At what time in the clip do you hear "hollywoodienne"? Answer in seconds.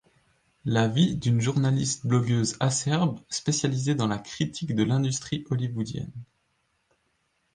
5.51-6.09